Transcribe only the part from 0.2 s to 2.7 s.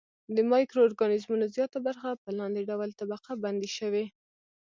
د مایکرو ارګانیزمونو زیاته برخه په لاندې